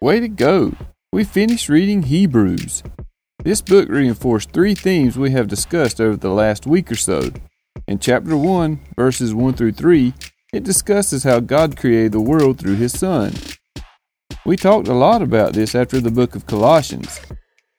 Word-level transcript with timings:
Way 0.00 0.20
to 0.20 0.28
go! 0.28 0.74
We 1.12 1.24
finished 1.24 1.68
reading 1.68 2.04
Hebrews. 2.04 2.84
This 3.42 3.60
book 3.60 3.88
reinforced 3.88 4.52
three 4.52 4.76
themes 4.76 5.18
we 5.18 5.32
have 5.32 5.48
discussed 5.48 6.00
over 6.00 6.16
the 6.16 6.30
last 6.30 6.68
week 6.68 6.92
or 6.92 6.94
so. 6.94 7.32
In 7.88 7.98
chapter 7.98 8.36
1, 8.36 8.78
verses 8.94 9.34
1 9.34 9.54
through 9.54 9.72
3, 9.72 10.14
it 10.52 10.62
discusses 10.62 11.24
how 11.24 11.40
God 11.40 11.76
created 11.76 12.12
the 12.12 12.20
world 12.20 12.60
through 12.60 12.76
His 12.76 12.96
Son. 12.96 13.32
We 14.46 14.56
talked 14.56 14.86
a 14.86 14.94
lot 14.94 15.20
about 15.20 15.54
this 15.54 15.74
after 15.74 16.00
the 16.00 16.12
book 16.12 16.36
of 16.36 16.46
Colossians. 16.46 17.20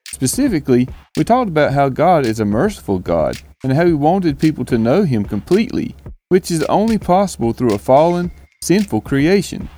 Specifically, 0.08 0.90
we 1.16 1.24
talked 1.24 1.49
about 1.49 1.72
how 1.72 1.88
God 1.88 2.26
is 2.26 2.41
a 2.41 2.46
merciful 2.46 2.99
God 2.99 3.41
and 3.63 3.72
how 3.72 3.86
He 3.86 3.94
wanted 3.94 4.40
people 4.40 4.66
to 4.66 4.77
know 4.77 5.04
Him 5.04 5.24
completely, 5.24 5.96
which 6.27 6.52
is 6.52 6.63
only 6.63 6.98
possible 6.98 7.54
through 7.54 7.76
a 7.76 7.80
fallen, 7.80 8.30
sinful 8.62 8.99
creation. 8.99 9.70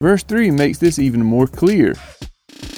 Verse 0.00 0.22
3 0.22 0.50
makes 0.50 0.78
this 0.78 0.98
even 0.98 1.22
more 1.22 1.46
clear. 1.46 1.94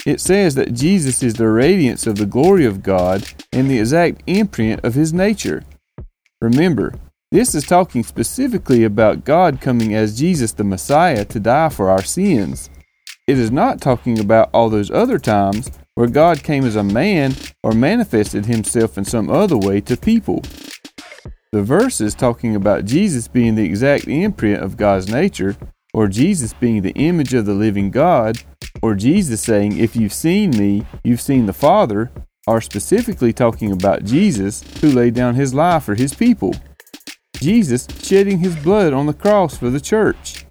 It 0.04 0.20
says 0.20 0.56
that 0.56 0.74
Jesus 0.74 1.22
is 1.22 1.34
the 1.34 1.48
radiance 1.48 2.06
of 2.06 2.16
the 2.16 2.26
glory 2.26 2.64
of 2.64 2.82
God 2.82 3.24
and 3.52 3.70
the 3.70 3.78
exact 3.78 4.22
imprint 4.26 4.84
of 4.84 4.94
His 4.94 5.12
nature. 5.12 5.62
Remember, 6.40 6.92
this 7.30 7.54
is 7.54 7.64
talking 7.64 8.02
specifically 8.02 8.82
about 8.82 9.24
God 9.24 9.60
coming 9.60 9.94
as 9.94 10.18
Jesus 10.18 10.52
the 10.52 10.64
Messiah 10.64 11.24
to 11.26 11.38
die 11.38 11.68
for 11.68 11.88
our 11.88 12.02
sins. 12.02 12.68
It 13.28 13.38
is 13.38 13.52
not 13.52 13.80
talking 13.80 14.18
about 14.18 14.50
all 14.52 14.68
those 14.68 14.90
other 14.90 15.18
times 15.18 15.70
where 15.94 16.08
God 16.08 16.42
came 16.42 16.64
as 16.64 16.74
a 16.74 16.82
man 16.82 17.34
or 17.62 17.72
manifested 17.72 18.46
himself 18.46 18.98
in 18.98 19.04
some 19.04 19.30
other 19.30 19.56
way 19.56 19.80
to 19.82 19.96
people. 19.96 20.42
The 21.52 21.62
verses 21.62 22.14
talking 22.14 22.56
about 22.56 22.86
Jesus 22.86 23.28
being 23.28 23.54
the 23.54 23.64
exact 23.64 24.08
imprint 24.08 24.62
of 24.62 24.76
God's 24.76 25.08
nature, 25.08 25.56
or 25.94 26.08
Jesus 26.08 26.52
being 26.54 26.82
the 26.82 26.92
image 26.92 27.34
of 27.34 27.46
the 27.46 27.54
living 27.54 27.90
God, 27.90 28.42
or 28.82 28.94
Jesus 28.94 29.40
saying, 29.40 29.78
If 29.78 29.94
you've 29.94 30.12
seen 30.12 30.50
me, 30.50 30.86
you've 31.04 31.20
seen 31.20 31.46
the 31.46 31.52
Father, 31.52 32.10
are 32.46 32.60
specifically 32.60 33.32
talking 33.32 33.70
about 33.70 34.04
Jesus 34.04 34.62
who 34.80 34.90
laid 34.90 35.14
down 35.14 35.34
his 35.34 35.54
life 35.54 35.84
for 35.84 35.94
his 35.94 36.14
people. 36.14 36.54
Jesus 37.36 37.86
shedding 38.02 38.38
his 38.38 38.56
blood 38.56 38.92
on 38.92 39.06
the 39.06 39.14
cross 39.14 39.56
for 39.56 39.70
the 39.70 39.80
church. 39.80 40.44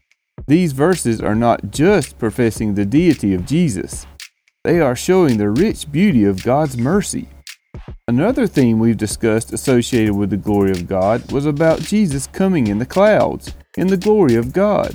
These 0.48 0.74
verses 0.74 1.22
are 1.22 1.36
not 1.36 1.72
just 1.72 2.18
professing 2.18 2.74
the 2.74 2.86
deity 2.86 3.34
of 3.34 3.46
Jesus, 3.46 4.06
they 4.64 4.80
are 4.80 4.96
showing 4.96 5.38
the 5.38 5.50
rich 5.50 5.92
beauty 5.92 6.24
of 6.24 6.44
God's 6.44 6.78
mercy. 6.78 7.28
Another 8.08 8.48
theme 8.48 8.80
we've 8.80 8.98
discussed 8.98 9.54
associated 9.54 10.14
with 10.16 10.30
the 10.30 10.38
glory 10.38 10.72
of 10.72 10.88
God 10.88 11.32
was 11.32 11.46
about 11.46 11.80
Jesus 11.80 12.28
coming 12.28 12.68
in 12.68 12.78
the 12.78 12.86
clouds, 12.86 13.54
in 13.78 13.88
the 13.88 13.98
glory 13.98 14.36
of 14.36 14.54
God. 14.54 14.94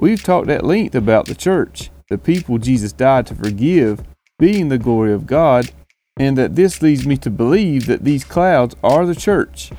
We've 0.00 0.22
talked 0.22 0.48
at 0.48 0.64
length 0.64 0.94
about 0.94 1.26
the 1.26 1.34
church, 1.34 1.90
the 2.08 2.18
people 2.18 2.58
Jesus 2.58 2.92
died 2.92 3.26
to 3.26 3.34
forgive, 3.34 4.02
being 4.38 4.68
the 4.68 4.78
glory 4.78 5.12
of 5.12 5.26
God, 5.26 5.72
and 6.16 6.38
that 6.38 6.54
this 6.54 6.80
leads 6.80 7.04
me 7.04 7.16
to 7.16 7.30
believe 7.30 7.86
that 7.86 8.04
these 8.04 8.22
clouds 8.22 8.76
are 8.84 9.04
the 9.04 9.16
church. 9.16 9.72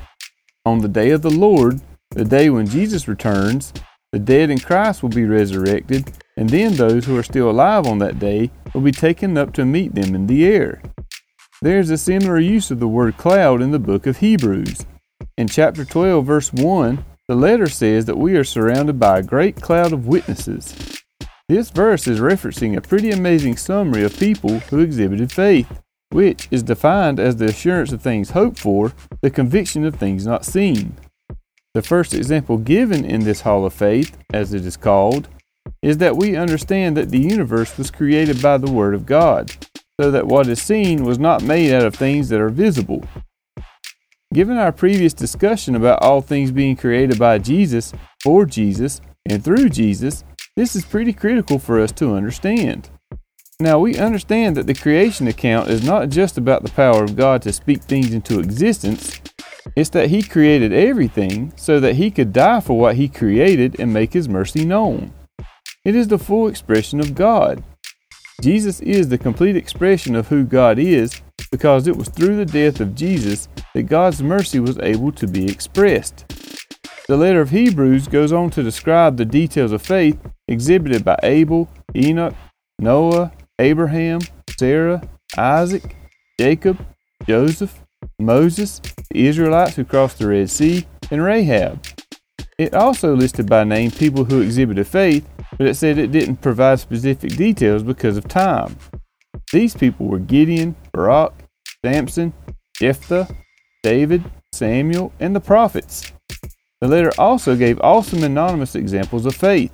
On 0.66 0.80
the 0.80 0.88
day 0.88 1.10
of 1.10 1.22
the 1.22 1.30
Lord, 1.30 1.80
the 2.10 2.26
day 2.26 2.50
when 2.50 2.66
Jesus 2.66 3.08
returns, 3.08 3.72
the 4.12 4.18
dead 4.18 4.50
in 4.50 4.58
Christ 4.58 5.02
will 5.02 5.08
be 5.08 5.24
resurrected, 5.24 6.12
and 6.36 6.50
then 6.50 6.74
those 6.74 7.06
who 7.06 7.16
are 7.16 7.22
still 7.22 7.48
alive 7.48 7.86
on 7.86 7.98
that 8.00 8.18
day 8.18 8.50
will 8.74 8.82
be 8.82 8.92
taken 8.92 9.38
up 9.38 9.54
to 9.54 9.64
meet 9.64 9.94
them 9.94 10.14
in 10.14 10.26
the 10.26 10.44
air. 10.44 10.82
There 11.62 11.78
is 11.78 11.90
a 11.90 11.96
similar 11.96 12.38
use 12.38 12.70
of 12.70 12.78
the 12.78 12.88
word 12.88 13.16
cloud 13.16 13.62
in 13.62 13.70
the 13.70 13.78
book 13.78 14.06
of 14.06 14.18
Hebrews. 14.18 14.84
In 15.38 15.48
chapter 15.48 15.84
12, 15.84 16.26
verse 16.26 16.52
1, 16.52 17.04
the 17.30 17.36
letter 17.36 17.68
says 17.68 18.06
that 18.06 18.18
we 18.18 18.34
are 18.34 18.42
surrounded 18.42 18.98
by 18.98 19.20
a 19.20 19.22
great 19.22 19.54
cloud 19.54 19.92
of 19.92 20.08
witnesses. 20.08 21.00
This 21.48 21.70
verse 21.70 22.08
is 22.08 22.18
referencing 22.18 22.76
a 22.76 22.80
pretty 22.80 23.12
amazing 23.12 23.56
summary 23.56 24.02
of 24.02 24.18
people 24.18 24.58
who 24.58 24.80
exhibited 24.80 25.30
faith, 25.30 25.80
which 26.08 26.48
is 26.50 26.64
defined 26.64 27.20
as 27.20 27.36
the 27.36 27.44
assurance 27.44 27.92
of 27.92 28.02
things 28.02 28.30
hoped 28.30 28.58
for, 28.58 28.92
the 29.20 29.30
conviction 29.30 29.84
of 29.84 29.94
things 29.94 30.26
not 30.26 30.44
seen. 30.44 30.96
The 31.72 31.82
first 31.82 32.14
example 32.14 32.58
given 32.58 33.04
in 33.04 33.22
this 33.22 33.42
Hall 33.42 33.64
of 33.64 33.74
Faith, 33.74 34.18
as 34.34 34.52
it 34.52 34.66
is 34.66 34.76
called, 34.76 35.28
is 35.82 35.98
that 35.98 36.16
we 36.16 36.34
understand 36.34 36.96
that 36.96 37.10
the 37.10 37.20
universe 37.20 37.78
was 37.78 37.92
created 37.92 38.42
by 38.42 38.58
the 38.58 38.72
Word 38.72 38.92
of 38.92 39.06
God, 39.06 39.52
so 40.00 40.10
that 40.10 40.26
what 40.26 40.48
is 40.48 40.60
seen 40.60 41.04
was 41.04 41.20
not 41.20 41.44
made 41.44 41.72
out 41.72 41.86
of 41.86 41.94
things 41.94 42.28
that 42.30 42.40
are 42.40 42.48
visible. 42.48 43.04
Given 44.32 44.58
our 44.58 44.70
previous 44.70 45.12
discussion 45.12 45.74
about 45.74 46.02
all 46.02 46.20
things 46.20 46.52
being 46.52 46.76
created 46.76 47.18
by 47.18 47.38
Jesus, 47.38 47.92
for 48.22 48.46
Jesus, 48.46 49.00
and 49.28 49.42
through 49.42 49.70
Jesus, 49.70 50.22
this 50.54 50.76
is 50.76 50.84
pretty 50.84 51.12
critical 51.12 51.58
for 51.58 51.80
us 51.80 51.90
to 51.92 52.14
understand. 52.14 52.90
Now, 53.58 53.80
we 53.80 53.98
understand 53.98 54.56
that 54.56 54.68
the 54.68 54.74
creation 54.74 55.26
account 55.26 55.68
is 55.68 55.82
not 55.82 56.10
just 56.10 56.38
about 56.38 56.62
the 56.62 56.70
power 56.70 57.02
of 57.02 57.16
God 57.16 57.42
to 57.42 57.52
speak 57.52 57.82
things 57.82 58.12
into 58.12 58.38
existence, 58.38 59.20
it's 59.74 59.90
that 59.90 60.10
He 60.10 60.22
created 60.22 60.72
everything 60.72 61.52
so 61.56 61.80
that 61.80 61.96
He 61.96 62.12
could 62.12 62.32
die 62.32 62.60
for 62.60 62.78
what 62.78 62.94
He 62.94 63.08
created 63.08 63.80
and 63.80 63.92
make 63.92 64.12
His 64.12 64.28
mercy 64.28 64.64
known. 64.64 65.12
It 65.84 65.96
is 65.96 66.06
the 66.06 66.18
full 66.18 66.46
expression 66.46 67.00
of 67.00 67.16
God. 67.16 67.64
Jesus 68.40 68.78
is 68.80 69.08
the 69.08 69.18
complete 69.18 69.56
expression 69.56 70.14
of 70.14 70.28
who 70.28 70.44
God 70.44 70.78
is 70.78 71.20
because 71.50 71.86
it 71.86 71.96
was 71.96 72.08
through 72.08 72.36
the 72.36 72.46
death 72.46 72.80
of 72.80 72.94
Jesus 72.94 73.48
that 73.74 73.84
God's 73.84 74.22
mercy 74.22 74.60
was 74.60 74.78
able 74.78 75.12
to 75.12 75.26
be 75.26 75.50
expressed. 75.50 76.24
The 77.08 77.16
letter 77.16 77.40
of 77.40 77.50
Hebrews 77.50 78.08
goes 78.08 78.32
on 78.32 78.50
to 78.50 78.62
describe 78.62 79.16
the 79.16 79.24
details 79.24 79.72
of 79.72 79.82
faith 79.82 80.18
exhibited 80.48 81.04
by 81.04 81.18
Abel, 81.22 81.68
Enoch, 81.96 82.34
Noah, 82.78 83.32
Abraham, 83.58 84.20
Sarah, 84.58 85.02
Isaac, 85.36 85.96
Jacob, 86.38 86.78
Joseph, 87.26 87.82
Moses, 88.18 88.80
the 89.10 89.26
Israelites 89.26 89.76
who 89.76 89.84
crossed 89.84 90.18
the 90.18 90.28
Red 90.28 90.50
Sea, 90.50 90.86
and 91.10 91.22
Rahab. 91.22 91.84
It 92.58 92.74
also 92.74 93.14
listed 93.16 93.48
by 93.48 93.64
name 93.64 93.90
people 93.90 94.24
who 94.24 94.40
exhibited 94.40 94.86
faith 94.86 95.26
but 95.60 95.66
it 95.66 95.74
said 95.74 95.98
it 95.98 96.10
didn't 96.10 96.36
provide 96.36 96.80
specific 96.80 97.36
details 97.36 97.82
because 97.82 98.16
of 98.16 98.26
time. 98.26 98.76
These 99.52 99.74
people 99.74 100.06
were 100.06 100.18
Gideon, 100.18 100.74
Barak, 100.92 101.34
Samson, 101.84 102.32
Jephthah, 102.74 103.28
David, 103.82 104.24
Samuel, 104.52 105.12
and 105.18 105.34
the 105.34 105.40
prophets. 105.40 106.12
The 106.80 106.88
letter 106.88 107.12
also 107.18 107.56
gave 107.56 107.80
awesome 107.80 108.22
anonymous 108.22 108.74
examples 108.74 109.26
of 109.26 109.34
faith. 109.34 109.72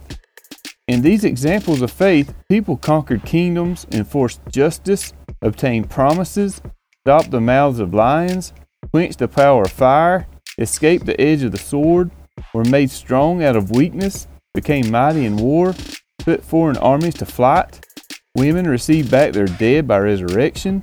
In 0.88 1.02
these 1.02 1.24
examples 1.24 1.82
of 1.82 1.90
faith, 1.90 2.34
people 2.48 2.76
conquered 2.76 3.24
kingdoms, 3.24 3.86
enforced 3.90 4.40
justice, 4.48 5.12
obtained 5.42 5.90
promises, 5.90 6.60
stopped 7.02 7.30
the 7.30 7.40
mouths 7.40 7.80
of 7.80 7.94
lions, 7.94 8.52
quenched 8.92 9.18
the 9.18 9.28
power 9.28 9.62
of 9.62 9.72
fire, 9.72 10.28
escaped 10.58 11.06
the 11.06 11.20
edge 11.20 11.42
of 11.42 11.52
the 11.52 11.58
sword, 11.58 12.10
were 12.54 12.64
made 12.64 12.90
strong 12.90 13.42
out 13.42 13.56
of 13.56 13.70
weakness, 13.70 14.28
became 14.54 14.90
mighty 14.90 15.24
in 15.24 15.36
war, 15.36 15.74
put 16.18 16.44
foreign 16.44 16.76
armies 16.76 17.14
to 17.14 17.26
flight. 17.26 17.84
Women 18.36 18.68
received 18.68 19.10
back 19.10 19.32
their 19.32 19.46
dead 19.46 19.88
by 19.88 19.98
resurrection. 19.98 20.82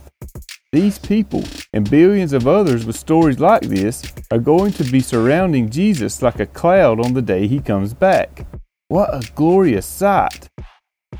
These 0.71 0.99
people 0.99 1.43
and 1.73 1.89
billions 1.89 2.31
of 2.31 2.47
others 2.47 2.85
with 2.85 2.95
stories 2.95 3.41
like 3.41 3.63
this 3.63 4.01
are 4.31 4.39
going 4.39 4.71
to 4.73 4.85
be 4.85 5.01
surrounding 5.01 5.69
Jesus 5.69 6.21
like 6.21 6.39
a 6.39 6.45
cloud 6.45 7.05
on 7.05 7.13
the 7.13 7.21
day 7.21 7.45
he 7.45 7.59
comes 7.59 7.93
back. 7.93 8.47
What 8.87 9.13
a 9.13 9.29
glorious 9.35 9.85
sight! 9.85 10.47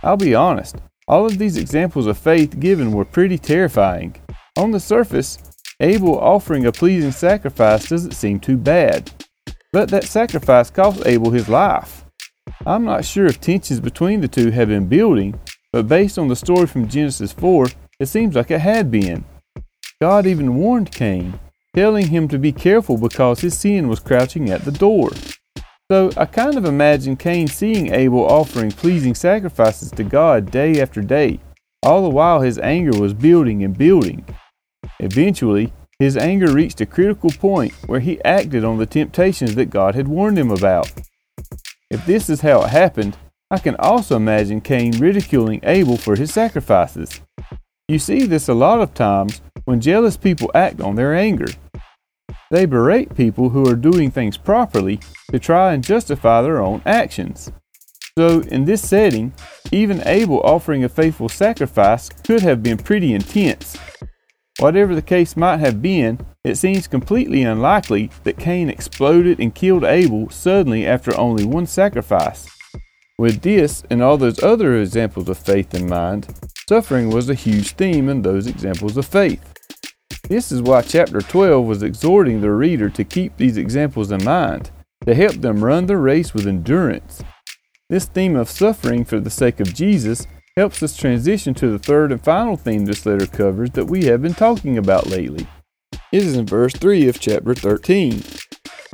I'll 0.04 0.16
be 0.16 0.34
honest, 0.34 0.78
all 1.06 1.26
of 1.26 1.38
these 1.38 1.58
examples 1.58 2.08
of 2.08 2.18
faith 2.18 2.62
given 2.62 2.94
were 2.94 3.04
pretty 3.04 3.38
terrifying. 3.38 4.16
On 4.58 4.72
the 4.72 4.80
surface, 4.80 5.38
Abel 5.82 6.18
offering 6.18 6.66
a 6.66 6.72
pleasing 6.72 7.12
sacrifice 7.12 7.90
doesn't 7.90 8.14
seem 8.14 8.40
too 8.40 8.56
bad. 8.56 9.12
But 9.74 9.90
that 9.90 10.06
sacrifice 10.06 10.70
cost 10.70 11.06
Abel 11.06 11.32
his 11.32 11.50
life. 11.50 12.06
I'm 12.66 12.86
not 12.86 13.04
sure 13.04 13.26
if 13.26 13.42
tensions 13.42 13.82
between 13.82 14.22
the 14.22 14.30
two 14.30 14.52
have 14.52 14.70
been 14.70 14.88
building, 14.88 15.38
but 15.74 15.90
based 15.90 16.18
on 16.18 16.30
the 16.30 16.38
story 16.38 16.68
from 16.68 16.88
Genesis 16.88 17.34
4, 17.34 17.68
it 18.00 18.06
seems 18.06 18.34
like 18.36 18.50
it 18.50 18.62
had 18.62 18.90
been. 18.90 19.26
God 20.02 20.26
even 20.26 20.56
warned 20.56 20.92
Cain, 20.92 21.40
telling 21.76 22.08
him 22.08 22.28
to 22.30 22.40
be 22.40 22.52
careful 22.52 22.98
because 22.98 23.42
his 23.42 23.56
sin 23.56 23.88
was 23.88 24.00
crouching 24.00 24.50
at 24.50 24.66
the 24.66 24.72
door. 24.72 25.12
So 25.92 26.10
I 26.18 26.26
kind 26.26 26.58
of 26.58 26.66
imagine 26.66 27.16
Cain 27.16 27.48
seeing 27.48 27.94
Abel 27.94 28.26
offering 28.26 28.72
pleasing 28.72 29.14
sacrifices 29.14 29.92
to 29.92 30.04
God 30.04 30.50
day 30.50 30.82
after 30.82 31.02
day, 31.02 31.40
All 31.84 32.02
the 32.02 32.10
while, 32.10 32.42
his 32.42 32.58
anger 32.58 33.00
was 33.00 33.14
building 33.14 33.64
and 33.64 33.78
building. 33.78 34.26
Eventually, 35.00 35.72
his 36.00 36.18
anger 36.18 36.52
reached 36.52 36.82
a 36.82 36.88
critical 36.88 37.30
point 37.30 37.74
where 37.86 38.00
he 38.00 38.24
acted 38.24 38.64
on 38.64 38.80
the 38.80 38.88
temptations 38.88 39.54
that 39.54 39.70
God 39.70 39.94
had 39.94 40.08
warned 40.08 40.40
him 40.40 40.50
about. 40.50 40.92
If 41.92 42.04
this 42.08 42.28
is 42.28 42.42
how 42.42 42.64
it 42.64 42.70
happened, 42.70 43.18
I 43.52 43.60
can 43.60 43.76
also 43.76 44.16
imagine 44.16 44.62
Cain 44.62 44.98
ridiculing 44.98 45.60
Abel 45.62 45.98
for 45.98 46.16
his 46.16 46.34
sacrifices. 46.34 47.22
You 47.88 48.00
see 48.00 48.26
this 48.26 48.48
a 48.48 48.56
lot 48.56 48.80
of 48.80 48.96
times 48.96 49.42
when 49.72 49.80
jealous 49.80 50.18
people 50.18 50.52
act 50.54 50.82
on 50.82 50.96
their 50.96 51.16
anger. 51.16 51.48
They 52.52 52.66
berate 52.66 53.16
people 53.16 53.52
who 53.52 53.66
are 53.70 53.76
doing 53.78 54.12
things 54.12 54.36
properly 54.36 55.00
to 55.32 55.40
try 55.40 55.72
and 55.72 55.82
justify 55.82 56.42
their 56.42 56.62
own 56.62 56.82
actions. 56.86 57.50
So, 58.18 58.42
in 58.42 58.66
this 58.66 58.86
setting, 58.86 59.32
even 59.72 60.06
Abel 60.06 60.42
offering 60.42 60.84
a 60.84 60.90
faithful 60.90 61.30
sacrifice 61.30 62.10
could 62.10 62.42
have 62.42 62.62
been 62.62 62.78
pretty 62.80 63.14
intense. 63.14 63.78
Whatever 64.60 64.94
the 64.94 65.02
case 65.02 65.38
might 65.38 65.62
have 65.62 65.82
been, 65.82 66.20
it 66.44 66.56
seems 66.56 66.86
completely 66.86 67.44
unlikely 67.44 68.12
that 68.26 68.38
Cain 68.38 68.70
exploded 68.70 69.40
and 69.40 69.56
killed 69.56 69.86
Abel 69.86 70.30
suddenly 70.30 70.86
after 70.86 71.18
only 71.18 71.46
one 71.46 71.66
sacrifice. 71.66 72.46
With 73.18 73.42
this 73.42 73.84
and 73.90 74.02
all 74.02 74.18
those 74.18 74.44
other 74.44 74.76
examples 74.76 75.30
of 75.30 75.38
faith 75.38 75.74
in 75.74 75.88
mind, 75.88 76.28
suffering 76.68 77.10
was 77.10 77.30
a 77.30 77.34
huge 77.34 77.72
theme 77.76 78.10
in 78.10 78.22
those 78.22 78.48
examples 78.48 78.98
of 78.98 79.06
faith. 79.06 79.51
This 80.30 80.52
is 80.52 80.62
why 80.62 80.82
chapter 80.82 81.22
12 81.22 81.66
was 81.66 81.84
exhorting 81.84 82.42
the 82.42 82.52
reader 82.52 82.90
to 82.90 83.04
keep 83.04 83.36
these 83.38 83.58
examples 83.58 84.12
in 84.12 84.24
mind, 84.24 84.72
to 85.06 85.14
help 85.14 85.36
them 85.36 85.64
run 85.64 85.88
the 85.88 85.98
race 85.98 86.34
with 86.34 86.48
endurance. 86.48 87.24
This 87.90 88.06
theme 88.06 88.36
of 88.36 88.50
suffering 88.50 89.04
for 89.04 89.20
the 89.20 89.30
sake 89.30 89.60
of 89.60 89.74
Jesus 89.74 90.28
helps 90.56 90.82
us 90.84 90.96
transition 90.96 91.54
to 91.56 91.70
the 91.70 91.80
third 91.80 92.12
and 92.12 92.24
final 92.24 92.56
theme 92.56 92.86
this 92.86 93.06
letter 93.06 93.26
covers 93.26 93.72
that 93.72 93.86
we 93.86 94.06
have 94.06 94.22
been 94.22 94.34
talking 94.34 94.78
about 94.78 95.08
lately. 95.08 95.48
It 96.12 96.24
is 96.24 96.36
in 96.36 96.46
verse 96.46 96.74
3 96.74 97.10
of 97.10 97.20
chapter 97.20 97.54
13. 97.54 98.24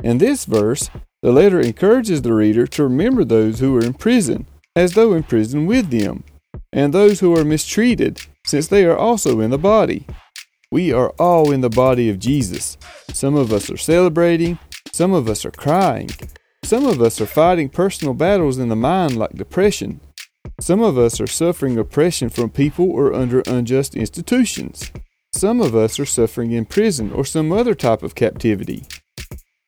In 0.02 0.18
this 0.18 0.44
verse, 0.44 0.90
the 1.22 1.32
letter 1.32 1.60
encourages 1.60 2.22
the 2.22 2.32
reader 2.32 2.66
to 2.68 2.84
remember 2.84 3.24
those 3.24 3.60
who 3.60 3.76
are 3.76 3.84
in 3.84 3.94
prison, 3.94 4.46
as 4.74 4.94
though 4.94 5.12
in 5.14 5.24
prison 5.24 5.66
with 5.66 5.90
them, 5.90 6.24
and 6.72 6.92
those 6.92 7.20
who 7.20 7.36
are 7.36 7.44
mistreated, 7.44 8.20
since 8.46 8.68
they 8.68 8.84
are 8.84 8.96
also 8.96 9.40
in 9.40 9.50
the 9.50 9.58
body. 9.58 10.06
We 10.70 10.92
are 10.92 11.10
all 11.18 11.50
in 11.50 11.62
the 11.62 11.70
body 11.70 12.10
of 12.10 12.18
Jesus. 12.18 12.76
Some 13.14 13.34
of 13.34 13.54
us 13.54 13.70
are 13.70 13.78
celebrating, 13.78 14.58
some 14.92 15.14
of 15.14 15.26
us 15.26 15.46
are 15.46 15.50
crying, 15.50 16.10
some 16.62 16.84
of 16.84 17.00
us 17.00 17.22
are 17.22 17.26
fighting 17.26 17.70
personal 17.70 18.12
battles 18.12 18.58
in 18.58 18.68
the 18.68 18.76
mind 18.76 19.16
like 19.16 19.32
depression. 19.32 20.00
Some 20.60 20.82
of 20.82 20.98
us 20.98 21.22
are 21.22 21.26
suffering 21.26 21.78
oppression 21.78 22.28
from 22.28 22.50
people 22.50 22.90
or 22.90 23.14
under 23.14 23.42
unjust 23.46 23.96
institutions. 23.96 24.92
Some 25.32 25.62
of 25.62 25.74
us 25.74 25.98
are 25.98 26.04
suffering 26.04 26.52
in 26.52 26.66
prison 26.66 27.12
or 27.12 27.24
some 27.24 27.50
other 27.50 27.74
type 27.74 28.02
of 28.02 28.14
captivity. 28.14 28.84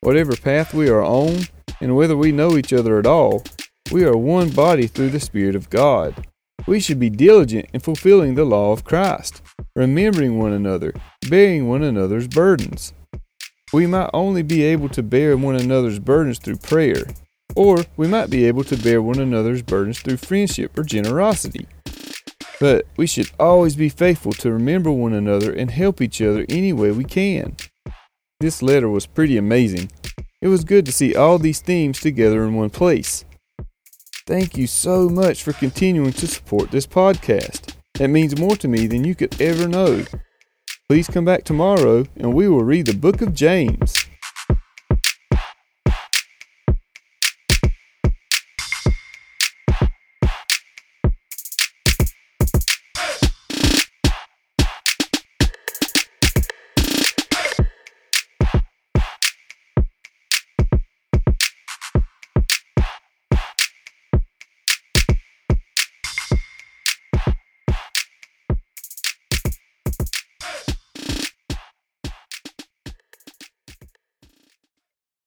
Whatever 0.01 0.37
path 0.37 0.75
we 0.75 0.91
are 0.91 1.03
on, 1.03 1.45
and 1.81 1.97
whether 1.97 2.17
we 2.17 2.31
know 2.31 2.59
each 2.59 2.75
other 2.75 2.99
at 2.99 3.07
all, 3.07 3.43
we 3.91 4.05
are 4.05 4.17
one 4.17 4.51
body 4.51 4.87
through 4.87 5.11
the 5.11 5.21
Spirit 5.21 5.55
of 5.55 5.71
God. 5.71 6.27
We 6.67 6.79
should 6.79 7.01
be 7.01 7.09
diligent 7.09 7.71
in 7.73 7.81
fulfilling 7.81 8.35
the 8.35 8.45
law 8.45 8.73
of 8.73 8.85
Christ, 8.85 9.41
remembering 9.81 10.39
one 10.39 10.53
another, 10.53 10.93
bearing 11.31 11.67
one 11.67 11.83
another's 11.83 12.29
burdens. 12.29 12.93
We 13.73 13.87
might 13.87 14.11
only 14.13 14.43
be 14.43 14.63
able 14.63 14.91
to 14.91 15.03
bear 15.03 15.39
one 15.39 15.57
another's 15.57 15.99
burdens 15.99 16.39
through 16.39 16.59
prayer, 16.59 17.07
or 17.57 17.79
we 17.97 18.07
might 18.07 18.29
be 18.29 18.45
able 18.45 18.63
to 18.65 18.77
bear 18.77 19.01
one 19.01 19.19
another's 19.19 19.63
burdens 19.63 20.01
through 20.01 20.19
friendship 20.19 20.77
or 20.77 20.83
generosity. 20.83 21.67
But 22.61 22.85
we 22.99 23.07
should 23.07 23.31
always 23.41 23.75
be 23.75 23.89
faithful 23.89 24.33
to 24.33 24.53
remember 24.53 24.91
one 24.91 25.15
another 25.15 25.51
and 25.51 25.71
help 25.71 26.03
each 26.03 26.21
other 26.21 26.45
any 26.51 26.75
way 26.75 26.91
we 26.91 27.05
can. 27.05 27.57
This 28.39 28.61
letter 28.61 28.91
was 28.91 29.07
pretty 29.07 29.39
amazing. 29.39 29.91
It 30.43 30.49
was 30.49 30.65
good 30.65 30.85
to 30.87 30.93
see 30.93 31.15
all 31.15 31.39
these 31.39 31.61
themes 31.61 32.01
together 32.01 32.45
in 32.45 32.55
one 32.55 32.71
place. 32.71 33.25
Thank 34.27 34.59
you 34.59 34.67
so 34.67 35.09
much 35.09 35.43
for 35.43 35.55
continuing 35.55 36.13
to 36.13 36.27
support 36.27 36.71
this 36.71 36.87
podcast. 36.87 37.70
It 37.99 38.09
means 38.09 38.39
more 38.39 38.57
to 38.57 38.69
me 38.69 38.87
than 38.87 39.05
you 39.05 39.15
could 39.15 39.41
ever 39.41 39.67
know. 39.67 40.05
Please 40.89 41.09
come 41.09 41.25
back 41.25 41.45
tomorrow 41.45 42.05
and 42.17 42.35
we 42.35 42.49
will 42.49 42.65
read 42.65 42.87
the 42.87 42.95
book 42.95 43.21
of 43.21 43.35
James. 43.35 44.00